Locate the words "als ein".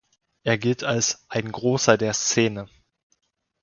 0.83-1.51